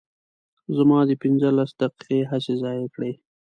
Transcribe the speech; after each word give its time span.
زما 0.75 0.99
دې 1.07 1.15
پنځلس 1.23 1.69
دقیقې 1.81 2.19
هسې 2.31 2.53
ضایع 2.61 2.87
کړې. 2.95 3.11